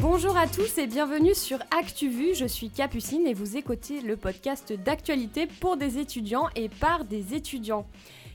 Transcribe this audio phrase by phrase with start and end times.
[0.00, 4.72] Bonjour à tous et bienvenue sur ActuVu, je suis Capucine et vous écoutez le podcast
[4.72, 7.86] d'actualité pour des étudiants et par des étudiants.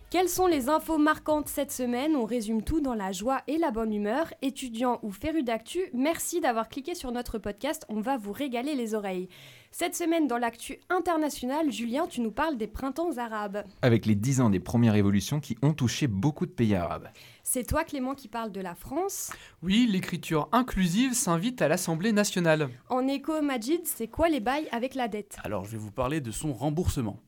[0.09, 2.15] Quelles sont les infos marquantes cette semaine?
[2.15, 4.33] On résume tout dans la joie et la bonne humeur.
[4.41, 8.95] Étudiants ou férus d'actu, merci d'avoir cliqué sur notre podcast, on va vous régaler les
[8.95, 9.27] oreilles.
[9.71, 13.65] Cette semaine, dans l'actu internationale, Julien, tu nous parles des printemps arabes.
[13.81, 17.09] Avec les 10 ans des premières révolutions qui ont touché beaucoup de pays arabes.
[17.43, 19.33] C'est toi, Clément, qui parle de la France?
[19.61, 22.69] Oui, l'écriture inclusive s'invite à l'Assemblée nationale.
[22.87, 25.35] En écho, Majid, c'est quoi les bails avec la dette?
[25.43, 27.19] Alors, je vais vous parler de son remboursement.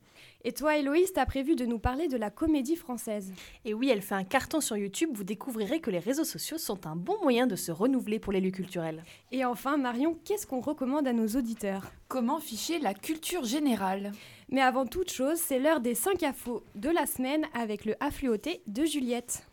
[0.42, 3.32] Et toi, Héloïse, t'as prévu de nous parler de la comédie française.
[3.66, 6.86] Et oui, elle fait un carton sur YouTube, vous découvrirez que les réseaux sociaux sont
[6.86, 9.04] un bon moyen de se renouveler pour l'élu culturel.
[9.32, 11.92] Et enfin, Marion, qu'est-ce qu'on recommande à nos auditeurs?
[12.08, 14.12] Comment ficher la culture générale?
[14.48, 18.62] Mais avant toute chose, c'est l'heure des 5 infos de la semaine avec le affluoté
[18.66, 19.49] de Juliette.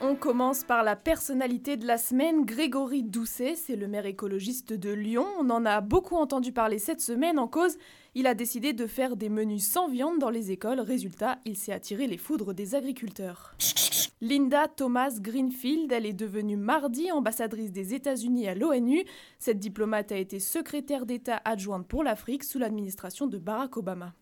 [0.00, 4.90] On commence par la personnalité de la semaine, Grégory Doucet, c'est le maire écologiste de
[4.90, 5.26] Lyon.
[5.40, 7.76] On en a beaucoup entendu parler cette semaine en cause.
[8.14, 10.78] Il a décidé de faire des menus sans viande dans les écoles.
[10.78, 13.56] Résultat, il s'est attiré les foudres des agriculteurs.
[14.20, 19.04] Linda Thomas Greenfield, elle est devenue mardi ambassadrice des États-Unis à l'ONU.
[19.40, 24.14] Cette diplomate a été secrétaire d'État adjointe pour l'Afrique sous l'administration de Barack Obama.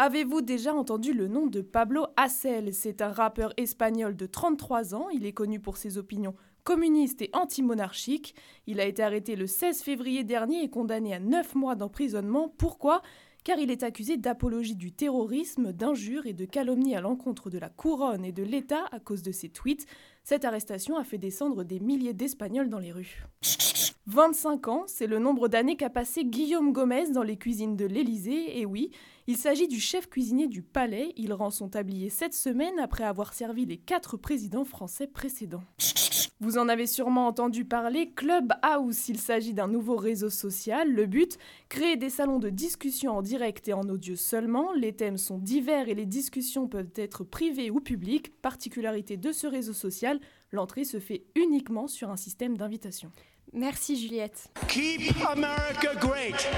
[0.00, 2.72] Avez-vous déjà entendu le nom de Pablo Hasél?
[2.72, 5.08] C'est un rappeur espagnol de 33 ans.
[5.08, 8.36] Il est connu pour ses opinions communistes et anti-monarchiques.
[8.68, 12.48] Il a été arrêté le 16 février dernier et condamné à 9 mois d'emprisonnement.
[12.58, 13.02] Pourquoi?
[13.42, 17.68] Car il est accusé d'apologie du terrorisme, d'injures et de calomnie à l'encontre de la
[17.68, 19.86] couronne et de l'État à cause de ses tweets.
[20.22, 23.24] Cette arrestation a fait descendre des milliers d'Espagnols dans les rues.
[24.06, 28.58] 25 ans, c'est le nombre d'années qu'a passé Guillaume Gomez dans les cuisines de l'Élysée,
[28.58, 28.90] et oui,
[29.28, 33.34] il s'agit du chef cuisinier du palais, il rend son tablier cette semaine après avoir
[33.34, 35.62] servi les quatre présidents français précédents.
[36.40, 40.90] Vous en avez sûrement entendu parler, Clubhouse, il s'agit d'un nouveau réseau social.
[40.90, 41.36] Le but,
[41.68, 44.72] créer des salons de discussion en direct et en audio seulement.
[44.72, 48.40] Les thèmes sont divers et les discussions peuvent être privées ou publiques.
[48.40, 50.20] Particularité de ce réseau social,
[50.52, 53.12] l'entrée se fait uniquement sur un système d'invitation.
[53.52, 54.48] Merci Juliette.
[54.68, 56.48] Keep America great.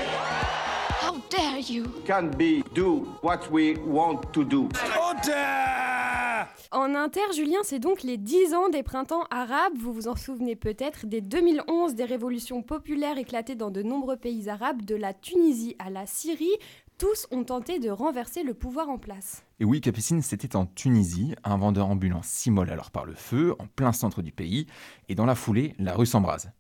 [1.03, 1.85] How dare you?
[2.05, 4.69] Can be do what we want to do.
[6.73, 9.73] En inter, Julien, c'est donc les 10 ans des printemps arabes.
[9.79, 14.51] Vous vous en souvenez peut-être, dès 2011, des révolutions populaires éclatées dans de nombreux pays
[14.51, 16.57] arabes, de la Tunisie à la Syrie.
[16.99, 19.43] Tous ont tenté de renverser le pouvoir en place.
[19.59, 21.35] Et oui, Capucine, c'était en Tunisie.
[21.45, 24.67] Un vendeur ambulant s'immole alors par le feu, en plein centre du pays.
[25.09, 26.51] Et dans la foulée, la rue s'embrase.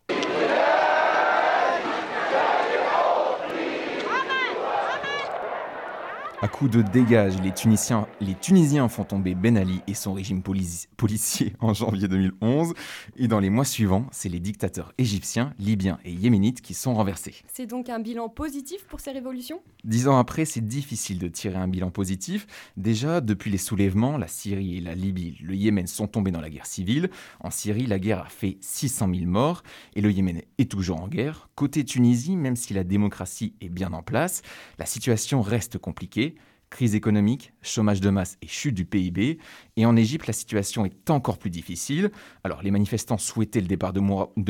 [6.42, 10.40] À coup de dégage, les Tunisiens, les Tunisiens font tomber Ben Ali et son régime
[10.40, 12.72] polici- policier en janvier 2011.
[13.18, 17.34] Et dans les mois suivants, c'est les dictateurs égyptiens, libyens et yéménites qui sont renversés.
[17.52, 19.60] C'est donc un bilan positif pour ces révolutions?
[19.84, 22.46] Dix ans après, c'est difficile de tirer un bilan positif.
[22.78, 26.48] Déjà, depuis les soulèvements, la Syrie et la Libye, le Yémen sont tombés dans la
[26.48, 27.10] guerre civile.
[27.40, 29.62] En Syrie, la guerre a fait 600 000 morts
[29.94, 31.50] et le Yémen est toujours en guerre.
[31.54, 34.40] Côté Tunisie, même si la démocratie est bien en place,
[34.78, 36.29] la situation reste compliquée.
[36.70, 39.38] Crise économique, chômage de masse et chute du PIB.
[39.76, 42.12] Et en Égypte, la situation est encore plus difficile.
[42.44, 44.00] Alors, les manifestants souhaitaient le départ de,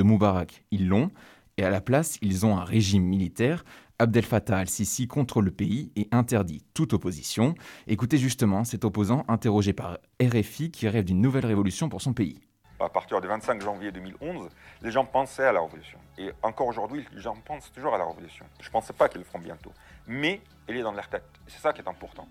[0.02, 1.10] Moubarak, ils l'ont.
[1.56, 3.64] Et à la place, ils ont un régime militaire.
[3.98, 7.54] Abdel Fattah al-Sisi contrôle le pays et interdit toute opposition.
[7.86, 12.38] Écoutez justement cet opposant interrogé par RFI qui rêve d'une nouvelle révolution pour son pays.
[12.80, 14.48] à partir du 25 janvier 2011,
[14.82, 15.98] les gens pensaient à la révolution.
[16.18, 18.44] Et encore aujourd'hui, les gens pensent toujours à la révolution.
[18.60, 19.72] Je ne pensais pas qu'ils le feront bientôt.
[20.06, 21.24] Mais elle est dans leur tête.
[21.46, 22.28] C'est ça qui est important.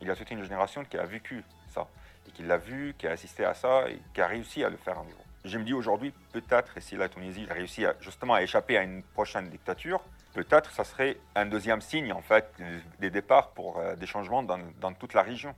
[0.00, 1.86] Il y a toute une génération qui a vécu ça,
[2.26, 4.76] et qui l'a vu, qui a assisté à ça, et qui a réussi à le
[4.76, 5.24] faire un jour.
[5.44, 8.82] Je me dis aujourd'hui, peut-être, si la Tunisie a réussi à, justement à échapper à
[8.82, 10.00] une prochaine dictature,
[10.34, 12.52] peut-être ça serait un deuxième signe, en fait,
[13.00, 15.54] des départs pour euh, des changements dans toute la région.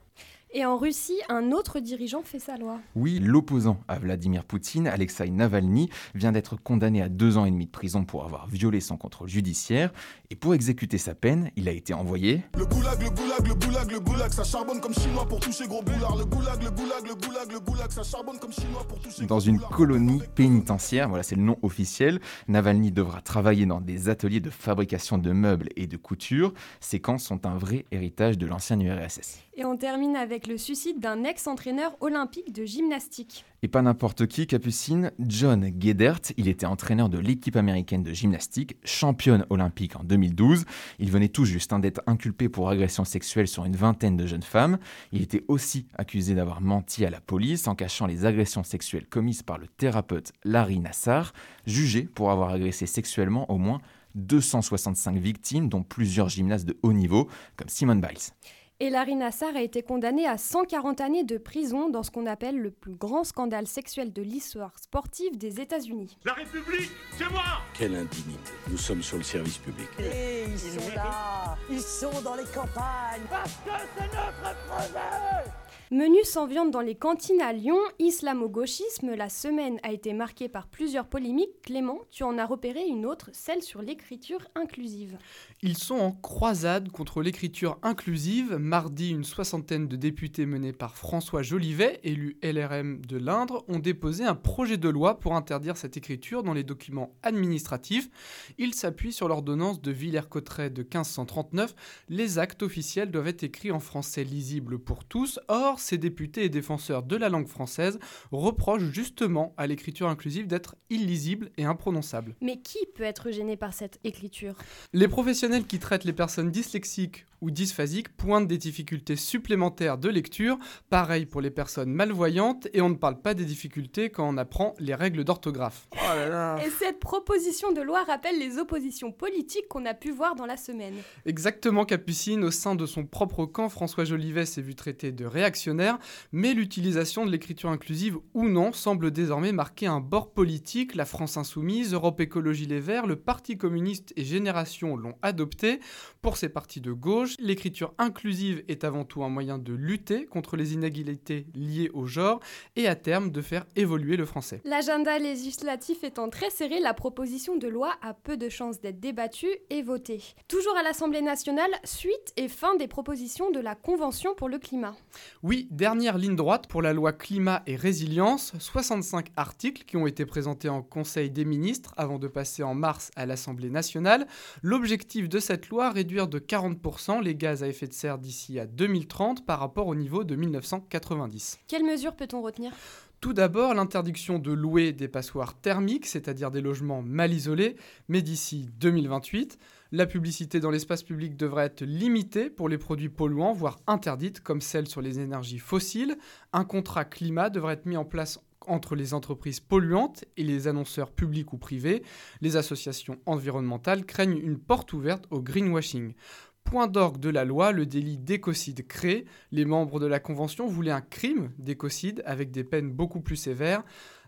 [0.57, 2.79] Et en Russie, un autre dirigeant fait sa loi.
[2.95, 7.67] Oui, l'opposant à Vladimir Poutine, Alexei Navalny, vient d'être condamné à deux ans et demi
[7.67, 9.93] de prison pour avoir violé son contrôle judiciaire.
[10.31, 13.91] Et pour exécuter sa peine, il a été envoyé Le goulag, le goulag, le goulag,
[13.91, 16.17] le goulag, ça charbonne comme chinois pour toucher gros boulard.
[16.17, 19.41] Le goulag, le goulag, le goulag, le goulag, ça charbonne comme chinois pour toucher dans
[19.41, 21.09] une colonie pénitentiaire.
[21.09, 22.21] Voilà, c'est le nom officiel.
[22.47, 26.55] Navalny devra travailler dans des ateliers de fabrication de meubles et de couture.
[26.79, 29.44] Ces camps sont un vrai héritage de l'ancienne URSS.
[29.57, 33.45] Et on termine avec le suicide d'un ex-entraîneur olympique de gymnastique.
[33.63, 38.77] Et pas n'importe qui, Capucine, John Guedert, il était entraîneur de l'équipe américaine de gymnastique,
[38.85, 40.65] championne olympique en 2012.
[40.99, 44.43] Il venait tout juste hein, d'être inculpé pour agression sexuelle sur une vingtaine de jeunes
[44.43, 44.79] femmes.
[45.13, 49.45] Il était aussi accusé d'avoir menti à la police en cachant les agressions sexuelles commises
[49.45, 51.33] par le thérapeute Larry Nassar,
[51.65, 53.81] jugé pour avoir agressé sexuellement au moins
[54.17, 58.33] 265 victimes, dont plusieurs gymnastes de haut niveau, comme Simone Biles.
[58.81, 62.59] Et Larry Nassar a été condamné à 140 années de prison dans ce qu'on appelle
[62.59, 66.19] le plus grand scandale sexuel de l'histoire sportive des États-Unis.
[66.25, 68.51] La République, c'est moi Quelle indignité.
[68.69, 69.87] Nous sommes sur le service public.
[70.01, 75.51] Et ils sont là Ils sont dans les campagnes Parce que c'est notre projet
[75.91, 80.67] Menu sans viande dans les cantines à Lyon, islamo-gauchisme, la semaine a été marquée par
[80.67, 81.63] plusieurs polémiques.
[81.63, 85.19] Clément, tu en as repéré une autre, celle sur l'écriture inclusive.
[85.63, 88.57] Ils sont en croisade contre l'écriture inclusive.
[88.65, 94.25] Mardi, une soixantaine de députés menés par François Jolivet, élu LRM de l'Indre, ont déposé
[94.25, 98.09] un projet de loi pour interdire cette écriture dans les documents administratifs.
[98.57, 101.75] Ils s'appuient sur l'ordonnance de Villers-Cotterêts de 1539.
[102.09, 105.39] Les actes officiels doivent être écrits en français lisible pour tous.
[105.49, 107.99] Or, ces députés et défenseurs de la langue française
[108.33, 112.35] reprochent justement à l'écriture inclusive d'être illisible et imprononçable.
[112.41, 114.55] Mais qui peut être gêné par cette écriture?
[114.95, 120.59] Les professionnels qui traitent les personnes dyslexiques ou dysphasiques pointent des difficultés supplémentaires de lecture,
[120.91, 124.75] pareil pour les personnes malvoyantes, et on ne parle pas des difficultés quand on apprend
[124.79, 125.89] les règles d'orthographe.
[125.93, 130.47] Oh et cette proposition de loi rappelle les oppositions politiques qu'on a pu voir dans
[130.47, 130.95] la semaine.
[131.27, 135.99] Exactement, Capucine, au sein de son propre camp, François Jolivet s'est vu traité de réactionnaire,
[136.33, 140.95] mais l'utilisation de l'écriture inclusive ou non semble désormais marquer un bord politique.
[140.95, 145.81] La France Insoumise, Europe Écologie Les Verts, le Parti communiste et Génération l'ont adopté.
[146.23, 150.57] Pour ces partis de gauche, l'écriture inclusive est avant tout un moyen de lutter contre
[150.57, 152.41] les inégalités liées au genre
[152.77, 154.61] et à terme de faire évoluer le français.
[154.65, 159.55] L'agenda législatif étant très serré, la proposition de loi a peu de chances d'être débattue
[159.71, 160.23] et votée.
[160.49, 164.97] Toujours à l'Assemblée nationale, suite et fin des propositions de la Convention pour le climat.
[165.43, 170.27] Oui, dernière ligne droite pour la loi climat et résilience, 65 articles qui ont été
[170.27, 174.27] présentés en Conseil des ministres avant de passer en mars à l'Assemblée nationale.
[174.63, 178.67] L'objectif de cette loi, réduire de 40% les gaz à effet de serre d'ici à
[178.67, 181.59] 2030 par rapport au niveau de 1990.
[181.69, 182.73] Quelles mesures peut-on retenir?
[183.21, 187.77] Tout d'abord, l'interdiction de louer des passoires thermiques, c'est-à-dire des logements mal isolés,
[188.09, 189.59] mais d'ici 2028.
[189.93, 194.61] La publicité dans l'espace public devrait être limitée pour les produits polluants, voire interdite, comme
[194.61, 196.19] celle sur les énergies fossiles.
[196.53, 201.11] Un contrat climat devrait être mis en place entre les entreprises polluantes et les annonceurs
[201.11, 202.03] publics ou privés.
[202.41, 206.15] Les associations environnementales craignent une porte ouverte au greenwashing.
[206.65, 209.27] Point d'orgue de la loi, le délit d'écocide créé.
[209.53, 213.85] Les membres de la Convention voulaient un crime d'écocide avec des peines beaucoup plus sévères.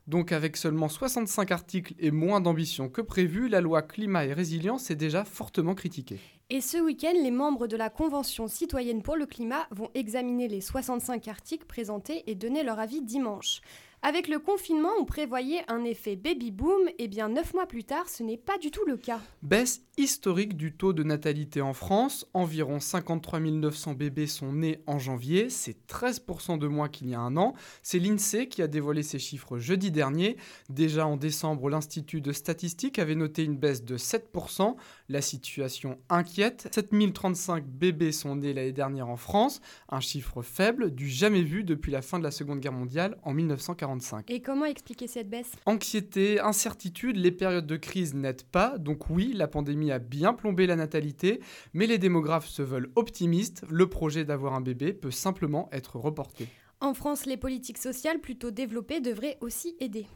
[0.06, 4.90] Donc avec seulement 65 articles et moins d'ambition que prévu, la loi climat et résilience
[4.90, 6.20] est déjà fortement critiquée.
[6.48, 10.60] Et ce week-end, les membres de la Convention citoyenne pour le climat vont examiner les
[10.60, 13.62] 65 articles présentés et donner leur avis dimanche.
[14.08, 18.22] Avec le confinement, on prévoyait un effet baby-boom, et bien neuf mois plus tard, ce
[18.22, 19.20] n'est pas du tout le cas.
[19.42, 25.00] Baisse historique du taux de natalité en France, environ 53 900 bébés sont nés en
[25.00, 27.54] janvier, c'est 13% de moins qu'il y a un an.
[27.82, 30.36] C'est l'INSEE qui a dévoilé ces chiffres jeudi dernier.
[30.68, 34.76] Déjà en décembre, l'Institut de statistique avait noté une baisse de 7%.
[35.08, 36.68] La situation inquiète.
[36.74, 41.92] 7035 bébés sont nés l'année dernière en France, un chiffre faible, du jamais vu depuis
[41.92, 44.30] la fin de la Seconde Guerre mondiale en 1945.
[44.30, 45.52] Et comment expliquer cette baisse?
[45.64, 48.78] Anxiété, incertitude, les périodes de crise n'aident pas.
[48.78, 51.40] Donc oui, la pandémie a bien plombé la natalité,
[51.72, 53.64] mais les démographes se veulent optimistes.
[53.70, 56.48] Le projet d'avoir un bébé peut simplement être reporté.
[56.80, 60.06] En France, les politiques sociales plutôt développées devraient aussi aider.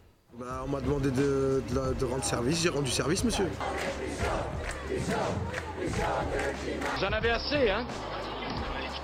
[0.41, 1.63] Bah, on m'a demandé de,
[2.03, 3.47] rendre service, j'ai rendu service, monsieur.
[6.97, 7.85] Vous en avez assez, hein?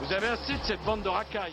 [0.01, 1.53] Vous avez assez de cette bande de racailles.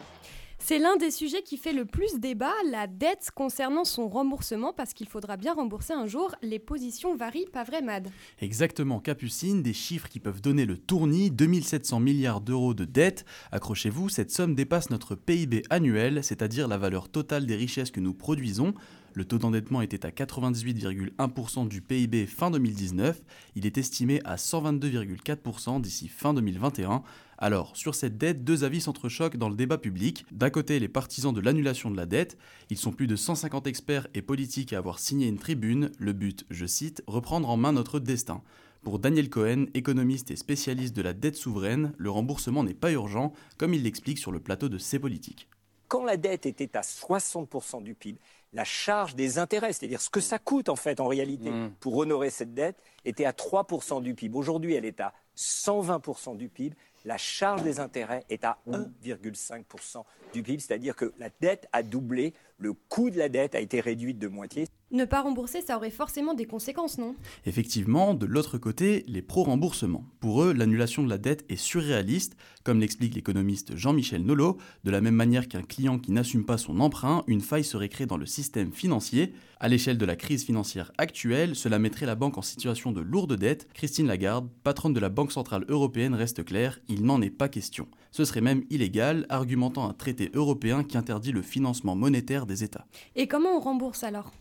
[0.65, 4.93] C'est l'un des sujets qui fait le plus débat, la dette concernant son remboursement, parce
[4.93, 6.33] qu'il faudra bien rembourser un jour.
[6.41, 8.07] Les positions varient, pas vrai, Mad?
[8.39, 13.25] Exactement, Capucine, des chiffres qui peuvent donner le tournis 2700 milliards d'euros de dette.
[13.51, 18.13] Accrochez-vous, cette somme dépasse notre PIB annuel, c'est-à-dire la valeur totale des richesses que nous
[18.13, 18.73] produisons.
[19.15, 23.21] Le taux d'endettement était à 98,1% du PIB fin 2019.
[23.55, 27.03] Il est estimé à 122,4% d'ici fin 2021.
[27.43, 30.25] Alors, sur cette dette, deux avis s'entrechoquent dans le débat public.
[30.31, 32.37] D'un côté, les partisans de l'annulation de la dette.
[32.69, 35.91] Ils sont plus de 150 experts et politiques à avoir signé une tribune.
[35.99, 38.41] Le but, je cite, reprendre en main notre destin.
[38.81, 43.33] Pour Daniel Cohen, économiste et spécialiste de la dette souveraine, le remboursement n'est pas urgent,
[43.57, 45.49] comme il l'explique sur le plateau de C'est politique.
[45.89, 48.19] Quand la dette était à 60% du PIB,
[48.53, 51.71] la charge des intérêts, c'est-à-dire ce que ça coûte en fait en réalité Mm.
[51.81, 54.37] pour honorer cette dette, était à 3% du PIB.
[54.37, 56.75] Aujourd'hui, elle est à 120% du PIB.
[57.05, 62.33] La charge des intérêts est à 1,5% du PIB, c'est-à-dire que la dette a doublé,
[62.57, 64.67] le coût de la dette a été réduit de moitié.
[64.93, 67.15] Ne pas rembourser, ça aurait forcément des conséquences, non?
[67.47, 70.05] Effectivement, de l'autre côté, les pro-remboursements.
[70.19, 74.57] Pour eux, l'annulation de la dette est surréaliste, comme l'explique l'économiste Jean-Michel Nolot.
[74.83, 78.05] De la même manière qu'un client qui n'assume pas son emprunt, une faille serait créée
[78.05, 79.33] dans le système financier.
[79.59, 83.35] À l'échelle de la crise financière actuelle, cela mettrait la banque en situation de lourde
[83.35, 83.67] dette.
[83.73, 87.87] Christine Lagarde, patronne de la Banque Centrale Européenne, reste claire, il n'en est pas question.
[88.11, 92.85] Ce serait même illégal, argumentant un traité européen qui interdit le financement monétaire des États.
[93.15, 94.31] Et comment on rembourse alors?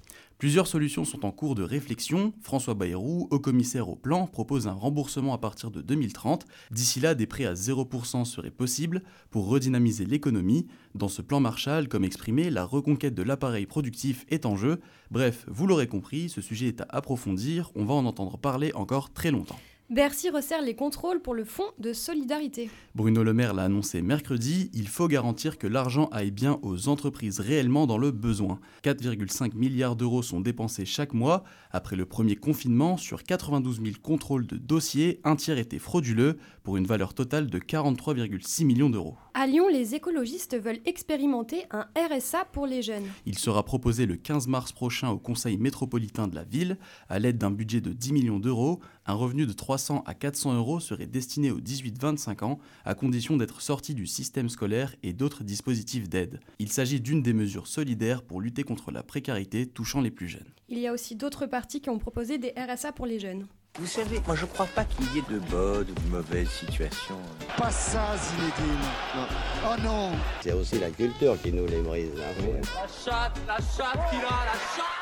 [0.42, 2.32] Plusieurs solutions sont en cours de réflexion.
[2.40, 6.46] François Bayrou, haut commissaire au plan, propose un remboursement à partir de 2030.
[6.72, 10.66] D'ici là, des prêts à 0% seraient possibles pour redynamiser l'économie.
[10.96, 14.80] Dans ce plan Marshall, comme exprimé, la reconquête de l'appareil productif est en jeu.
[15.12, 19.12] Bref, vous l'aurez compris, ce sujet est à approfondir, on va en entendre parler encore
[19.12, 19.60] très longtemps.
[19.92, 22.70] Bercy resserre les contrôles pour le fonds de solidarité.
[22.94, 27.40] Bruno Le Maire l'a annoncé mercredi, il faut garantir que l'argent aille bien aux entreprises
[27.40, 28.58] réellement dans le besoin.
[28.84, 31.44] 4,5 milliards d'euros sont dépensés chaque mois.
[31.72, 36.78] Après le premier confinement, sur 92 000 contrôles de dossiers, un tiers étaient frauduleux pour
[36.78, 39.18] une valeur totale de 43,6 millions d'euros.
[39.34, 43.06] À Lyon, les écologistes veulent expérimenter un RSA pour les jeunes.
[43.24, 46.76] Il sera proposé le 15 mars prochain au Conseil métropolitain de la ville.
[47.08, 50.80] À l'aide d'un budget de 10 millions d'euros, un revenu de 300 à 400 euros
[50.80, 56.10] serait destiné aux 18-25 ans, à condition d'être sorti du système scolaire et d'autres dispositifs
[56.10, 56.38] d'aide.
[56.58, 60.52] Il s'agit d'une des mesures solidaires pour lutter contre la précarité touchant les plus jeunes.
[60.68, 63.46] Il y a aussi d'autres partis qui ont proposé des RSA pour les jeunes.
[63.78, 67.18] Vous savez, moi je crois pas qu'il y ait de bonnes ou de mauvaises situations.
[67.56, 68.78] Pas ça, Zinedine.
[69.16, 69.26] Non.
[69.66, 70.10] Oh non
[70.42, 72.10] C'est aussi la culture qui nous les brise.
[72.18, 72.60] hein.
[72.74, 75.01] La chatte, la chatte qu'il a, la chatte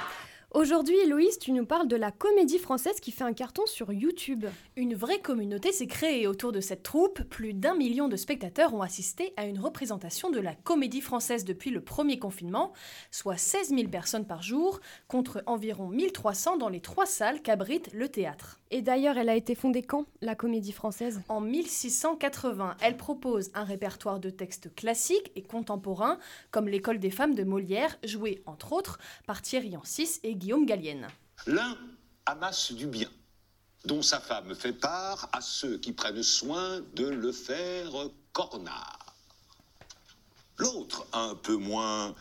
[0.52, 4.46] Aujourd'hui, Héloïse, tu nous parles de la comédie française qui fait un carton sur YouTube.
[4.74, 7.22] Une vraie communauté s'est créée autour de cette troupe.
[7.22, 11.70] Plus d'un million de spectateurs ont assisté à une représentation de la comédie française depuis
[11.70, 12.72] le premier confinement,
[13.12, 18.08] soit 16 000 personnes par jour, contre environ 1300 dans les trois salles qu'abrite le
[18.08, 18.58] théâtre.
[18.72, 21.22] Et d'ailleurs, elle a été fondée quand, la comédie française?
[21.28, 26.18] En 1680, elle propose un répertoire de textes classiques et contemporains,
[26.50, 31.06] comme L'école des femmes de Molière, jouée entre autres par Thierry Ancis et Guillaume Gallienne.
[31.46, 31.76] L'un
[32.24, 33.10] amasse du bien,
[33.84, 37.92] dont sa femme fait part à ceux qui prennent soin de le faire
[38.32, 39.14] cornard.
[40.56, 42.14] L'autre, un peu moins,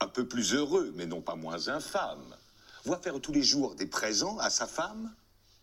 [0.00, 2.36] un peu plus heureux, mais non pas moins infâme,
[2.84, 5.10] voit faire tous les jours des présents à sa femme,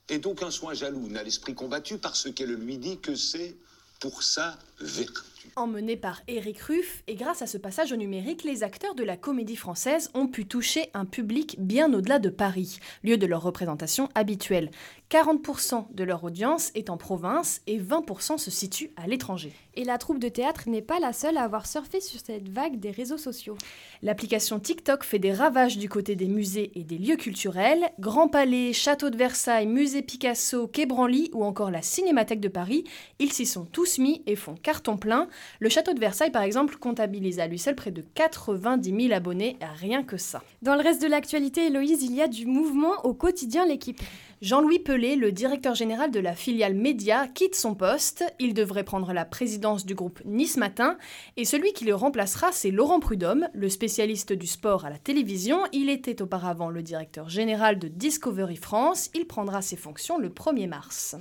[0.10, 3.56] et d'aucun soin jaloux n'a l'esprit combattu parce qu'elle lui dit que c'est
[4.00, 5.22] pour sa vertu.
[5.56, 9.18] Emmené par Éric Ruff, et grâce à ce passage au numérique, les acteurs de la
[9.18, 14.10] comédie française ont pu toucher un public bien au-delà de Paris, lieu de leur représentation
[14.16, 14.72] habituelle.
[15.10, 19.54] 40% de leur audience est en province et 20% se situe à l'étranger.
[19.74, 22.80] Et la troupe de théâtre n'est pas la seule à avoir surfé sur cette vague
[22.80, 23.58] des réseaux sociaux.
[24.04, 27.90] L'application TikTok fait des ravages du côté des musées et des lieux culturels.
[28.00, 32.84] Grand Palais, Château de Versailles, Musée Picasso, Quai Branly ou encore la Cinémathèque de Paris,
[33.18, 35.28] ils s'y sont tous mis et font carton plein.
[35.60, 39.58] Le Château de Versailles, par exemple, comptabilise à lui seul près de 90 000 abonnés,
[39.80, 40.44] rien que ça.
[40.62, 44.00] Dans le reste de l'actualité, Héloïse, il y a du mouvement au quotidien l'équipe.
[44.44, 48.24] Jean-Louis Pelé, le directeur général de la filiale Média, quitte son poste.
[48.38, 50.98] Il devrait prendre la présidence du groupe Nice Matin.
[51.36, 55.62] Et celui qui le remplacera, c'est Laurent Prudhomme, le spécialiste du sport à la télévision.
[55.74, 59.10] Il était auparavant le directeur général de Discovery France.
[59.16, 61.16] Il prendra ses fonctions le 1er mars.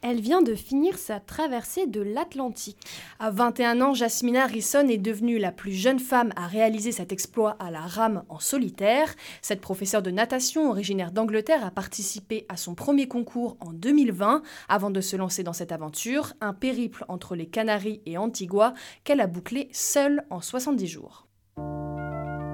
[0.00, 2.78] Elle vient de finir sa traversée de l'Atlantique.
[3.18, 7.56] À 21 ans, Jasmina Harrison est devenue la plus jeune femme à réaliser cet exploit
[7.58, 9.14] à la rame en solitaire.
[9.42, 14.90] Cette professeure de natation originaire d'Angleterre a participé à son premier concours en 2020 avant
[14.90, 19.26] de se lancer dans cette aventure, un périple entre les Canaries et Antigua qu'elle a
[19.26, 21.27] bouclé seule en 70 jours.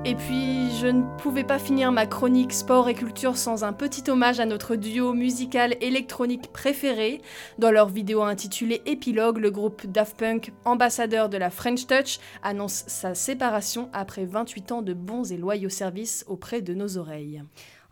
[0.06, 4.10] Et puis, je ne pouvais pas finir ma chronique sport et culture sans un petit
[4.10, 7.22] hommage à notre duo musical électronique préféré.
[7.58, 12.84] Dans leur vidéo intitulée Épilogue, le groupe Daft Punk, ambassadeur de la French Touch, annonce
[12.86, 17.42] sa séparation après 28 ans de bons et loyaux services auprès de nos oreilles.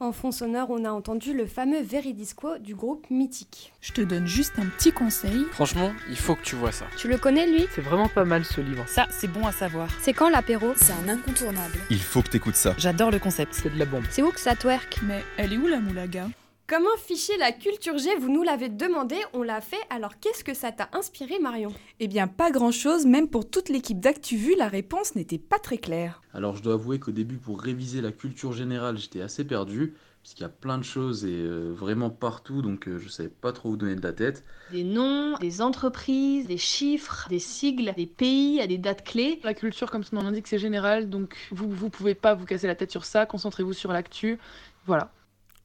[0.03, 3.73] En fond sonore, on a entendu le fameux Veridisco du groupe Mythique.
[3.81, 5.47] Je te donne juste un petit conseil.
[5.53, 6.87] Franchement, il faut que tu vois ça.
[6.99, 7.69] Tu le connais lui?
[7.73, 8.83] C'est vraiment pas mal ce livre.
[8.89, 9.87] Ça, c'est bon à savoir.
[10.01, 10.73] C'est quand l'apéro?
[10.75, 11.79] C'est un incontournable.
[11.89, 12.75] Il faut que t'écoutes ça.
[12.79, 13.55] J'adore le concept.
[13.55, 14.03] C'est de la bombe.
[14.11, 14.99] C'est où que ça twerk?
[15.05, 16.27] Mais elle est où la moulaga?
[16.69, 19.81] Comment ficher la culture G Vous nous l'avez demandé, on l'a fait.
[19.91, 21.73] Alors qu'est-ce que ça t'a inspiré, Marion?
[21.99, 23.05] Eh bien, pas grand-chose.
[23.05, 26.23] Même pour toute l'équipe d'ActuVu, la réponse n'était pas très claire.
[26.33, 30.43] Alors je dois avouer qu'au début, pour réviser la culture générale, j'étais assez perdu puisqu'il
[30.43, 33.71] y a plein de choses et euh, vraiment partout, donc euh, je savais pas trop
[33.71, 34.45] où donner de la tête.
[34.71, 39.41] Des noms, des entreprises, des chiffres, des sigles, des pays, à des dates clés.
[39.43, 42.69] La culture, comme son nom l'indique, c'est général, donc vous vous pouvez pas vous casser
[42.69, 44.39] la tête sur ça, concentrez-vous sur l'actu,
[44.87, 45.13] voilà.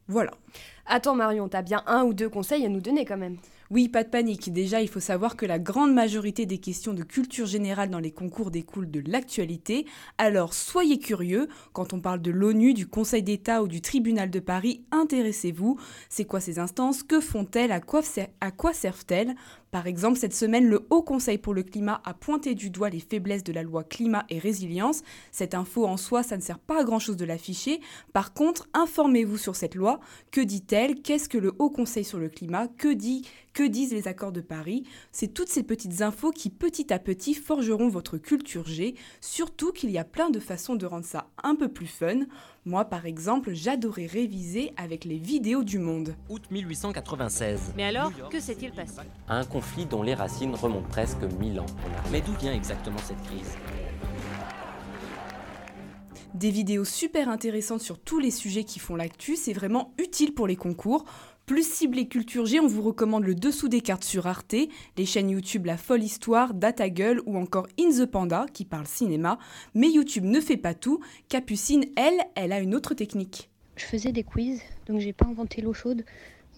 [0.07, 0.31] Voilà.
[0.85, 3.37] Attends Marion, t'as bien un ou deux conseils à nous donner quand même.
[3.69, 4.53] Oui, pas de panique.
[4.53, 8.11] Déjà, il faut savoir que la grande majorité des questions de culture générale dans les
[8.11, 9.85] concours découlent de l'actualité.
[10.17, 11.49] Alors, soyez curieux.
[11.73, 15.77] Quand on parle de l'ONU, du Conseil d'État ou du Tribunal de Paris, intéressez-vous.
[16.07, 17.03] C'est quoi ces instances?
[17.03, 17.73] Que font-elles?
[17.73, 18.01] À quoi,
[18.39, 19.35] à quoi servent-elles?
[19.71, 23.00] Par exemple, cette semaine, le Haut Conseil pour le climat a pointé du doigt les
[23.00, 25.03] faiblesses de la loi climat et résilience.
[25.31, 27.81] Cette info en soi, ça ne sert pas à grand-chose de l'afficher.
[28.13, 30.00] Par contre, informez-vous sur cette loi.
[30.31, 31.01] Que dit-elle?
[31.01, 32.67] Qu'est-ce que le Haut Conseil sur le climat?
[32.67, 34.83] Que dit que disent les accords de Paris?
[35.12, 39.89] C'est toutes ces petites infos qui petit à petit forgeront votre culture G, surtout qu'il
[39.89, 42.19] y a plein de façons de rendre ça un peu plus fun.
[42.67, 46.13] Moi par exemple, j'adorais réviser avec les vidéos du monde.
[46.27, 47.71] Août 1896.
[47.77, 49.00] Mais alors, que s'est-il passé?
[49.29, 51.65] Un conflit dont les racines remontent presque mille ans.
[52.12, 53.55] Mais d'où vient exactement cette crise?
[56.33, 60.45] Des vidéos super intéressantes sur tous les sujets qui font l'actu, c'est vraiment utile pour
[60.45, 61.05] les concours.
[61.47, 64.53] Plus ciblé culture G, on vous recommande le dessous des cartes sur Arte,
[64.97, 68.85] les chaînes YouTube La Folle Histoire, Data Gueule ou encore In the Panda qui parle
[68.85, 69.39] cinéma.
[69.73, 70.99] Mais YouTube ne fait pas tout.
[71.29, 73.49] Capucine, elle, elle a une autre technique.
[73.77, 76.03] Je faisais des quiz, donc j'ai pas inventé l'eau chaude,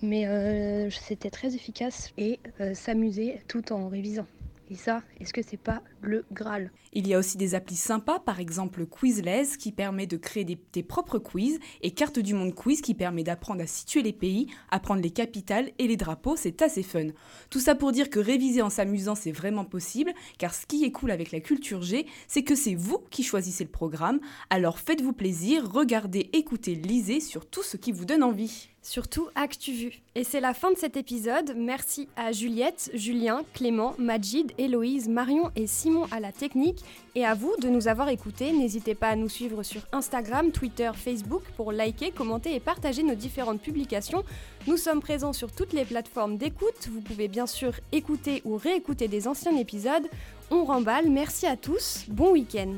[0.02, 4.26] mais euh, c'était très efficace et euh, s'amuser tout en révisant.
[4.72, 6.72] Et ça, est-ce que c'est pas le Graal?
[6.94, 10.84] Il y a aussi des applis sympas, par exemple Quizless qui permet de créer tes
[10.84, 15.02] propres quiz et Carte du Monde Quiz qui permet d'apprendre à situer les pays, apprendre
[15.02, 17.08] les capitales et les drapeaux, c'est assez fun.
[17.50, 20.92] Tout ça pour dire que réviser en s'amusant c'est vraiment possible, car ce qui est
[20.92, 24.20] cool avec la culture G, c'est que c'est vous qui choisissez le programme,
[24.52, 28.69] alors faites-vous plaisir, regardez, écoutez, lisez sur tout ce qui vous donne envie.
[28.82, 30.02] Surtout ActuVu.
[30.16, 31.54] Et c'est la fin de cet épisode.
[31.56, 36.84] Merci à Juliette, Julien, Clément, Majid, Héloïse, Marion et Simon à la technique.
[37.14, 38.52] Et à vous de nous avoir écoutés.
[38.54, 43.16] N'hésitez pas à nous suivre sur Instagram, Twitter, Facebook pour liker, commenter et partager nos
[43.16, 44.24] différentes publications.
[44.66, 46.88] Nous sommes présents sur toutes les plateformes d'écoute.
[46.90, 50.08] Vous pouvez bien sûr écouter ou réécouter des anciens épisodes.
[50.52, 51.10] On remballe.
[51.10, 52.06] Merci à tous.
[52.08, 52.74] Bon week-end.